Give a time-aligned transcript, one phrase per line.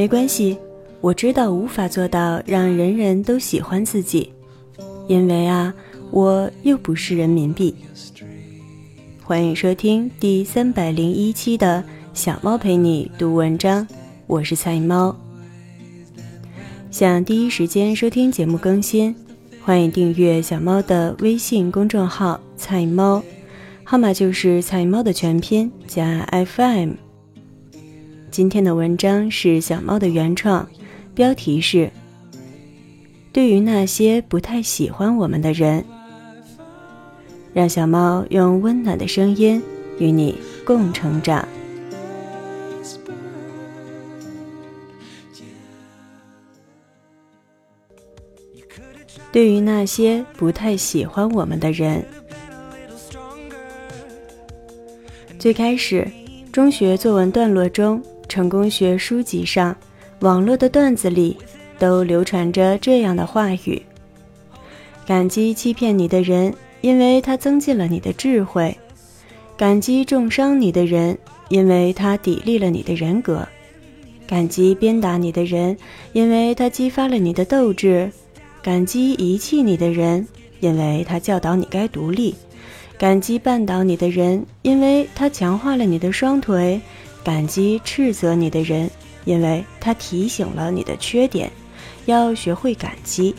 [0.00, 0.56] 没关系，
[1.02, 4.32] 我知道无法做到让人人都喜欢自己，
[5.06, 5.74] 因为啊，
[6.10, 7.74] 我又不是人民币。
[9.22, 11.84] 欢迎收听第三百零一期的
[12.14, 13.86] 小猫陪你读文章，
[14.26, 15.14] 我是菜猫。
[16.90, 19.14] 想第一时间收听节目更新，
[19.62, 23.22] 欢迎订阅小猫的微信公众号“菜猫”，
[23.84, 26.26] 号码就是“菜猫”的全拼加
[26.56, 27.09] FM。
[28.40, 30.66] 今天的文章是小猫的原创，
[31.14, 31.90] 标题是
[33.34, 35.84] “对于那些不太喜欢我们的人”，
[37.52, 39.62] 让小猫用温暖的声音
[39.98, 41.46] 与你共成长。
[49.30, 52.02] 对于那些不太喜欢我们的人，
[55.38, 56.10] 最开始，
[56.50, 59.76] 中学作文段落中、成功学书籍上、
[60.20, 61.36] 网络的段子里，
[61.80, 63.82] 都流传着这样的话语：
[65.04, 68.72] 感激欺骗你的人，因为他增进了你的智慧；
[69.56, 73.40] 感激重伤你的人，因为他砥砺了你的人格；
[74.28, 75.76] 感激鞭打你的人，
[76.12, 78.10] 因为他激发了你的斗志。
[78.62, 80.28] 感激遗弃你的人，
[80.60, 82.34] 因为他教导你该独立；
[82.98, 86.78] 感激绊倒你的人，因为他强化了你的双腿；
[87.24, 88.90] 感激斥责你的人，
[89.24, 91.50] 因为他提醒了你的缺点。
[92.06, 93.34] 要学会感激。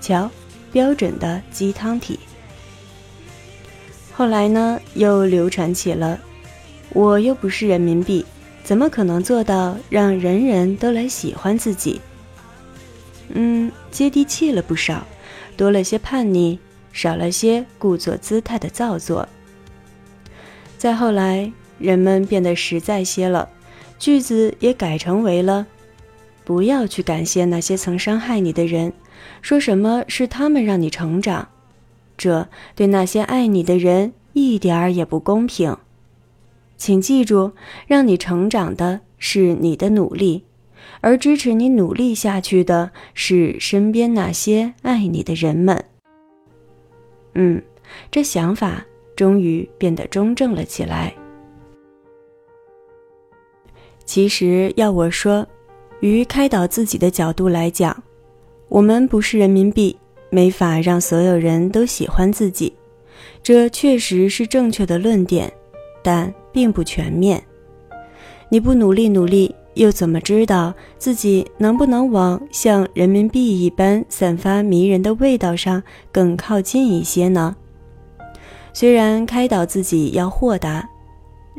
[0.00, 0.30] 瞧，
[0.72, 2.18] 标准的鸡汤体。
[4.12, 6.18] 后来呢，又流传起了：
[6.90, 8.24] 我又不是人民币，
[8.62, 12.00] 怎么可能做到让人人都来喜欢自己？
[13.30, 15.06] 嗯，接地气了不少，
[15.56, 16.58] 多了些叛逆，
[16.92, 19.28] 少了些故作姿态的造作。
[20.78, 23.48] 再后来，人们变得实在些了，
[23.98, 25.66] 句子也改成为了：
[26.44, 28.92] 不要去感谢那些曾伤害你的人，
[29.42, 31.48] 说什么是他们让你成长，
[32.16, 35.76] 这对那些爱你的人一点儿也不公平。
[36.76, 37.52] 请记住，
[37.86, 40.44] 让你成长的是你的努力。
[41.00, 45.84] 而支持你努力下去的是身边那些爱你的人们。
[47.34, 47.62] 嗯，
[48.10, 48.84] 这想法
[49.14, 51.14] 终于变得中正了起来。
[54.04, 55.46] 其实要我说，
[56.00, 57.96] 于开导自己的角度来讲，
[58.68, 59.96] 我们不是人民币，
[60.30, 62.72] 没法让所有人都喜欢自己。
[63.42, 65.52] 这确实是正确的论点，
[66.02, 67.42] 但并不全面。
[68.48, 69.54] 你不努力努力。
[69.74, 75.80] 又怎么知道自己能不能往像人民币一般散发迷人的味道上
[76.10, 77.54] 更靠近一些呢？
[78.72, 80.84] 虽然开导自己要豁达，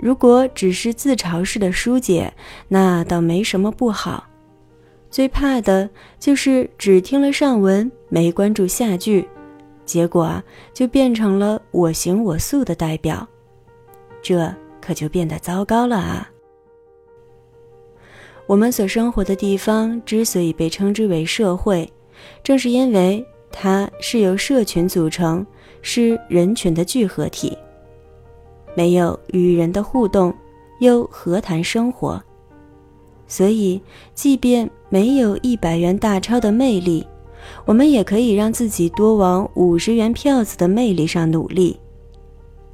[0.00, 2.32] 如果只是自嘲式的疏解，
[2.68, 4.24] 那倒没什么不好。
[5.10, 5.88] 最怕的
[6.18, 9.26] 就是只听了上文，没关注下句，
[9.84, 10.42] 结果
[10.74, 13.26] 就变成了我行我素的代表，
[14.22, 16.30] 这可就变得糟糕了啊！
[18.46, 21.90] 我们所生活的地方之所以被称之为社会，
[22.42, 25.46] 正是因为它是由社群组成，
[25.82, 27.56] 是人群的聚合体。
[28.78, 30.32] 没有与人的互动，
[30.78, 32.22] 又何谈生活？
[33.26, 33.80] 所以，
[34.14, 37.04] 即便没有一百元大钞的魅力，
[37.64, 41.76] 我们也可以让自己多往五十元票子的魅力上努力。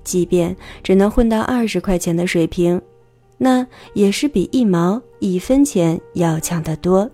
[0.03, 2.79] 即便只能混到二十块钱的水平。
[3.39, 7.11] 那也是比一毛一分钱要强得多。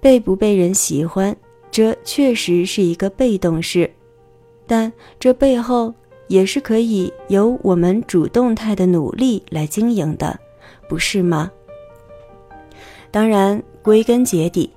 [0.00, 1.34] 被不被人喜欢，
[1.70, 3.90] 这确实是一个被动事，
[4.66, 5.92] 但这背后
[6.34, 10.36] 也是可以由我们主动态的努力来经营的，
[10.88, 11.48] 不是吗？
[13.12, 14.68] 当然，归根结底，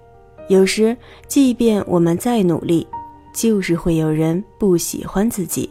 [0.50, 0.96] 有时
[1.28, 2.86] 即便我们再努力，
[3.34, 5.68] 就是会有人不喜欢自己。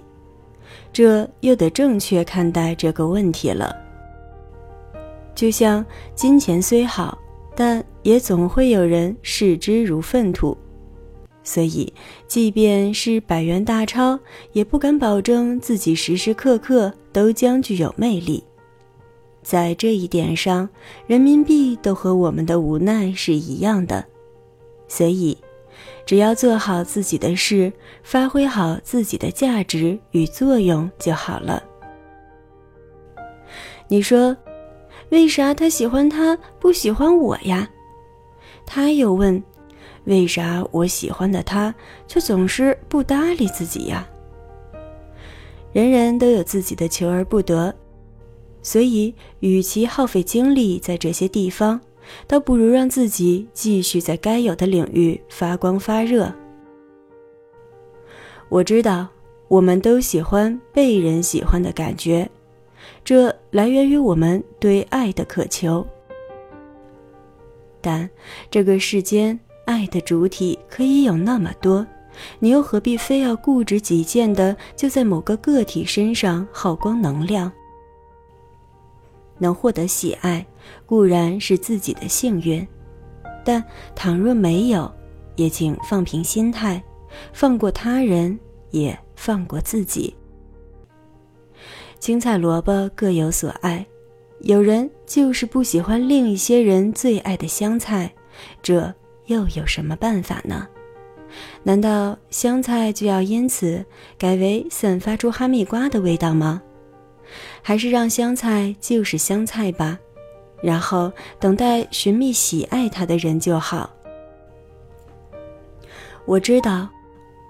[0.92, 3.72] 这又得正确看待这个问题了。
[5.36, 5.86] 就像
[6.16, 7.16] 金钱虽好，
[7.54, 10.58] 但也总会有人视之如粪土，
[11.46, 11.90] 所以
[12.26, 14.18] 即便是百元大钞，
[14.52, 18.42] 也不敢保证自己时时刻刻都将具有魅力。
[19.42, 20.68] 在这一点上，
[21.06, 24.04] 人民币都和我们的无奈是一样的，
[24.88, 25.38] 所以。
[26.06, 27.72] 只要做好自己的事，
[28.02, 31.62] 发挥好自己的价值与作用就好了。
[33.88, 34.36] 你说，
[35.10, 37.68] 为啥他喜欢他不喜欢我呀？
[38.64, 39.42] 他又问，
[40.06, 41.74] 为啥我喜欢的他
[42.08, 44.08] 却总是不搭理自己呀？
[45.72, 47.74] 人人都有自己的求而不得，
[48.62, 51.80] 所以，与其耗费精力在这些地方，
[52.26, 56.32] 倒不如让自己继续在该有的领域发光发热。
[58.48, 59.08] 我知道，
[59.48, 62.30] 我们都喜欢被人喜欢的感觉，
[63.04, 65.86] 这来源于我们对爱的渴求。
[67.80, 68.08] 但
[68.50, 71.86] 这个世间，爱的主体可以有那么多，
[72.38, 77.52] 你又何必非要固执己见的就在某个个体身上耗光能量？
[79.38, 80.46] 能获得喜爱
[80.86, 82.66] 固然是自己的幸运，
[83.44, 83.62] 但
[83.94, 84.90] 倘若没有，
[85.34, 86.82] 也请放平心态，
[87.34, 88.38] 放过他人，
[88.70, 90.14] 也放过自己。
[91.98, 93.84] 青菜萝卜各有所爱，
[94.40, 98.10] 有人就是不喜欢另一些人最爱的香菜，
[98.62, 98.94] 这
[99.26, 100.66] 又有什么办法呢？
[101.62, 103.84] 难道香菜就要因此
[104.16, 106.62] 改为散发出哈密瓜的味道吗？
[107.60, 109.98] 还是让香菜就是香菜吧，
[110.62, 113.90] 然后等待寻觅喜爱它的人就好。
[116.24, 116.88] 我知道，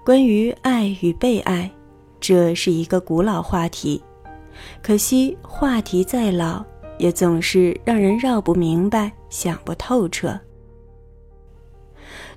[0.03, 1.71] 关于爱与被爱，
[2.19, 4.03] 这是一个古老话题。
[4.81, 6.65] 可惜话题再老，
[6.97, 10.37] 也总是让人绕不明白、想不透彻。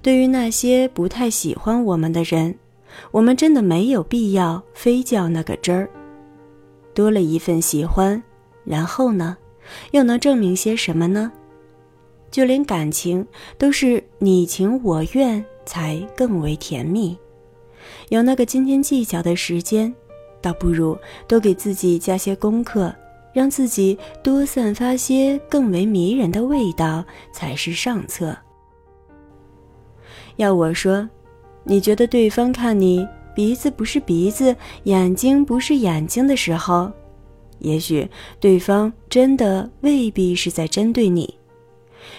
[0.02, 2.54] 对于那些不太喜欢我们的人，
[3.10, 5.88] 我们真的没有必要非较那个真儿。
[6.94, 8.22] 多了一份喜欢，
[8.64, 9.36] 然后呢，
[9.90, 11.30] 又能证明些什么呢？
[12.30, 13.26] 就连感情
[13.58, 17.16] 都是你情我愿才更为甜蜜。
[18.08, 19.92] 有那个斤斤计较的时间，
[20.40, 20.96] 倒不如
[21.28, 22.94] 多给自己加些功课，
[23.32, 28.36] 让自己多散发些更为迷人的味道才是上策。
[30.40, 31.06] 要我说，
[31.64, 33.06] 你觉得对方看你？
[33.34, 36.90] 鼻子不是鼻子，眼睛不是眼睛的时候，
[37.58, 38.08] 也许
[38.40, 41.32] 对方真的未必是在针对你，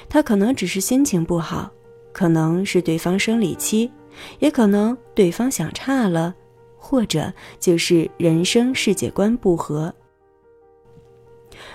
[0.08, 1.70] 他可能只是心情不好，
[2.14, 3.92] 可能是对方生理期，
[4.40, 6.34] 也可能对方想差了，
[6.78, 9.94] 或者就是人生世界观不合。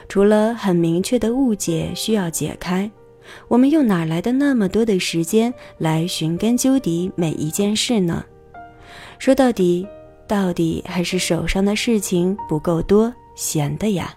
[0.08, 2.90] 除了很明确的误解需要解开，
[3.48, 8.24] 我们又哪来的那么多的时间来寻根究底每一件事呢？
[9.18, 9.86] 说到底，
[10.28, 14.14] 到底还是手上的事情不够多，闲的呀。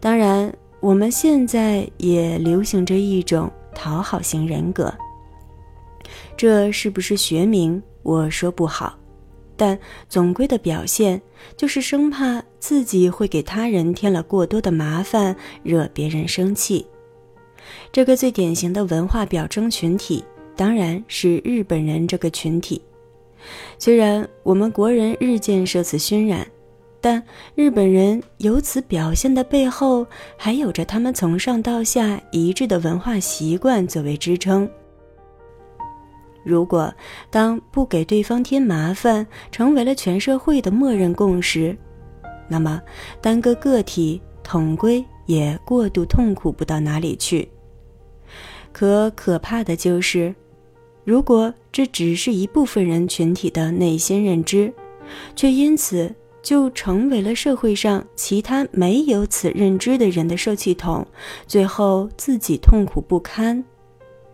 [0.00, 4.92] 当然，我们现在也流行着一种讨好型人格。
[6.36, 7.82] 这是不是学名？
[8.04, 8.96] 我说不好，
[9.56, 11.20] 但总归的表现
[11.56, 16.86] 就是生怕自己会给他人添了过多的麻烦，惹别人生气。
[17.92, 20.24] 这个最典型的文化表征群体。
[20.56, 22.82] 当然是日本人这个群体。
[23.78, 26.44] 虽然我们国人日渐受此熏染，
[27.00, 27.22] 但
[27.54, 30.04] 日本人由此表现的背后，
[30.36, 34.68] 还有着他们从上到下一致的文化习惯作为支撑。
[36.42, 36.92] 如果
[37.30, 41.76] 当不给对方添麻烦成为了全社会的默认共识，
[42.48, 42.80] 那么
[43.20, 47.48] 单个个体统归也过度痛苦不到哪里去。
[48.72, 50.34] 可可怕的就是。
[51.04, 54.70] 如果这只是一部分人群体的内心认知，
[55.34, 61.06] 却因此就成为了社会上其他没有此认知的人的受气筒，
[61.46, 63.64] 最后自己痛苦不堪，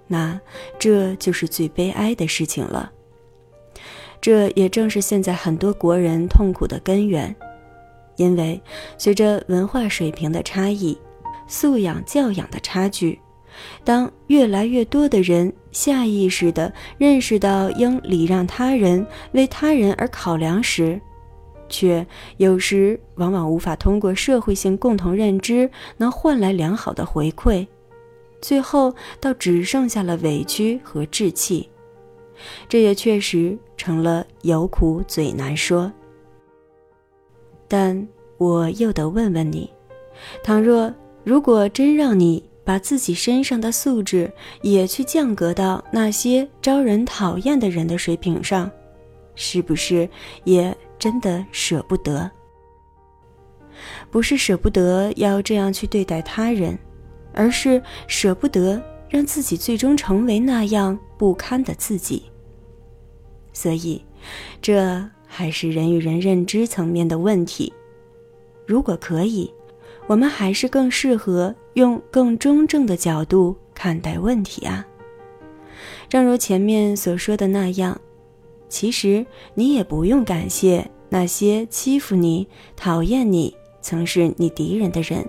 [0.09, 0.41] 那
[0.77, 2.91] 这就是最悲哀的事情了。
[4.21, 7.33] 这也正是现在很多国人痛苦的根源，
[8.17, 8.61] 因为
[8.99, 10.97] 随着文化水平的差异、
[11.47, 13.19] 素养教养的差距。
[13.85, 21.01] 当越来越多的人下意识地认识到应礼让他人、为他人而考量时，
[21.69, 22.05] 却
[22.39, 27.65] 有时往往无法通过社会性共同认知能换来良好的回馈，
[28.41, 31.69] 最后倒只剩下了委屈和志气。
[32.69, 35.93] 这也确实成了有苦嘴难说。
[37.69, 38.07] 但
[38.39, 39.71] 我又得问问你：
[40.43, 40.93] 倘若
[41.25, 42.43] 如果真让你……
[42.67, 48.71] 把自己身上的素质也去降格到那些招人讨厌的人的水平上，
[49.35, 50.09] 是不是
[50.45, 52.31] 也真的舍不得？
[54.11, 56.79] 不是舍不得要这样去对待他人，
[57.35, 62.23] 而是舍不得让自己最终成为那样不堪的自己。
[63.53, 64.03] 所以，
[64.63, 67.73] 这还是人与人认知层面的问题。
[68.65, 69.53] 如果可以。
[70.07, 74.87] 我们还是更适合用更中正的角度看待问题啊。
[76.11, 77.99] 正如前面所说的那样，
[78.69, 79.25] 其实
[79.55, 85.27] 你也不用感谢那些欺负你、讨厌你、曾是你敌人的人。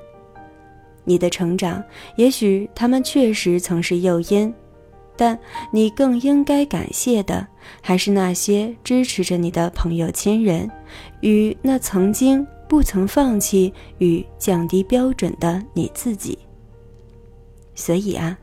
[1.05, 1.81] 你的成长，
[2.17, 4.53] 也许他们确实曾是诱因，
[5.17, 5.37] 但
[5.71, 7.47] 你更应该感谢的，
[7.81, 10.69] 还是那些支持着你的朋友、亲人，
[11.21, 16.37] 与那曾经不曾放弃与降低标准的你自己。
[17.73, 18.37] 所以啊，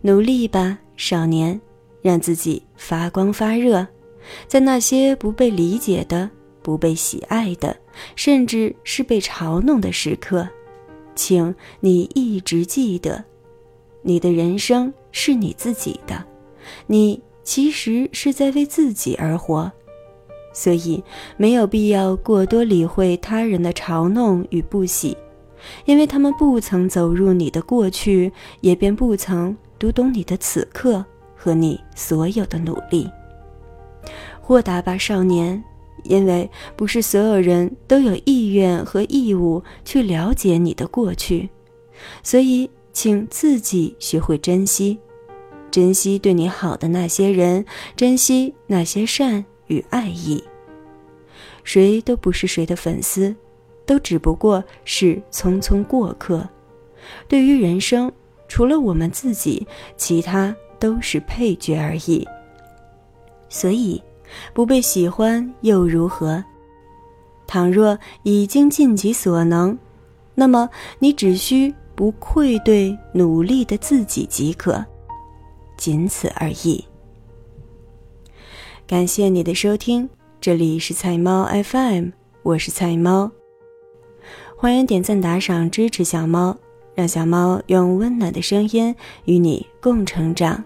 [0.00, 1.60] 努力吧，少年，
[2.00, 3.86] 让自己发光发热，
[4.46, 6.30] 在那些不被理解的、
[6.62, 7.76] 不被喜爱的，
[8.16, 10.48] 甚至是被嘲弄的时刻。
[11.14, 13.22] 请你一直记得，
[14.02, 16.24] 你的人生是你自己的，
[16.86, 19.70] 你其实是在为自己而活，
[20.52, 21.02] 所以
[21.36, 25.16] 没有必要过多理会他人的嘲弄与不喜，
[25.84, 31.04] 因为他们不曾走入你的过去，也便不曾读懂你的此刻
[31.36, 33.08] 和你所有的努力。
[34.40, 35.62] 豁达吧，少年。
[36.04, 41.48] 因为不是所有人都有意愿和义务去了解你的过去，
[42.24, 44.98] 所以请自己学会珍惜，
[45.70, 47.64] 珍惜对你好的那些人，
[47.96, 50.42] 珍惜那些善与爱意。
[51.64, 53.34] 谁都不是谁的粉丝，
[53.86, 56.48] 都只不过是匆匆过客。
[57.28, 58.10] 对于人生，
[58.48, 62.26] 除了我们自己，其他都是配角而已。
[63.48, 64.02] 所以。
[64.54, 66.42] 不被喜欢又如何？
[67.46, 69.76] 倘若已经尽己所能，
[70.34, 70.70] 那么
[71.00, 74.84] 你只需不愧对努力的自己即可，
[75.76, 76.84] 仅此而已。
[78.88, 82.08] 感谢你的收听，这里是菜猫 FM，
[82.42, 83.30] 我是菜猫。
[84.56, 86.58] 欢迎点赞打赏支持小猫，
[86.96, 88.92] 让小猫用温暖的声音
[89.26, 90.64] 与你共成长。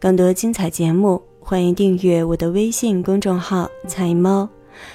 [0.00, 1.22] 更多精彩节目。
[1.38, 4.48] 欢迎订阅我的微信公众号“菜猫”，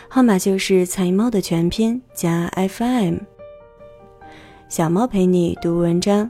[0.10, 3.18] 号码就是“菜猫”的全拼加 FM。
[4.74, 6.28] 小猫陪你读文章，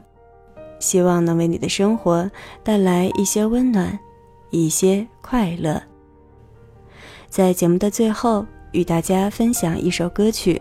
[0.78, 2.30] 希望能为你的生活
[2.62, 3.98] 带来一些温暖，
[4.50, 5.82] 一些快乐。
[7.30, 10.60] 在节目的最后，与大家分享一首歌曲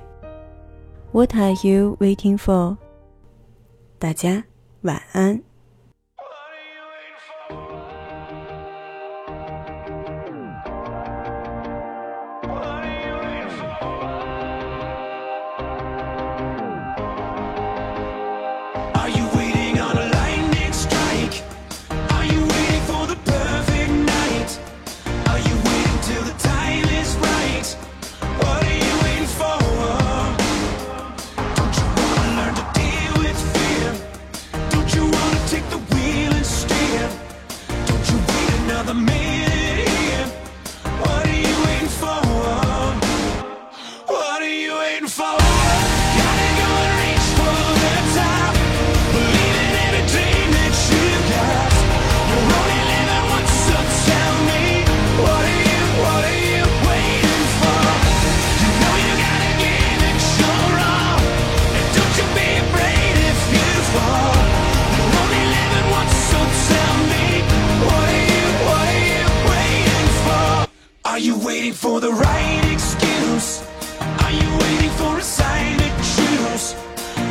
[1.12, 2.72] 《What Are You Waiting For》。
[4.00, 4.46] 大家
[4.84, 5.44] 晚安。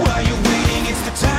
[0.04, 1.32] While you're waiting, it's the time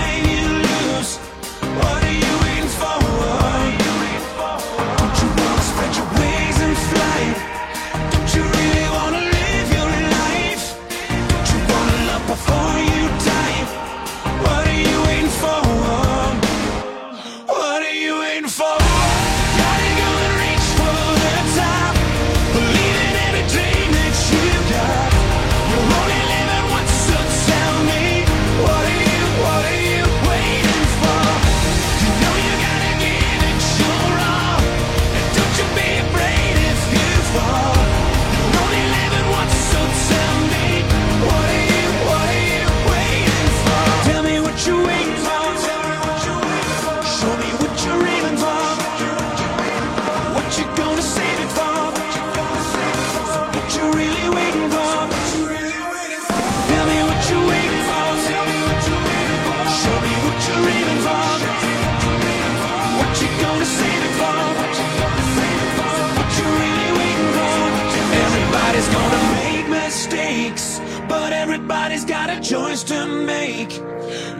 [71.53, 73.77] everybody's got a choice to make.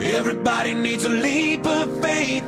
[0.01, 2.43] Everybody needs a leap of faith.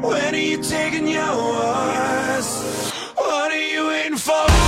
[0.00, 2.92] When are you taking yours?
[3.16, 4.65] What are you waiting for?